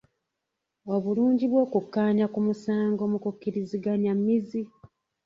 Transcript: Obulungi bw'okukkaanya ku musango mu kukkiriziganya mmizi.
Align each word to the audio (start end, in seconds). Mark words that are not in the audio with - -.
Obulungi 0.93 1.45
bw'okukkaanya 1.51 2.25
ku 2.33 2.39
musango 2.47 3.03
mu 3.11 3.17
kukkiriziganya 3.23 4.11
mmizi. 4.17 4.61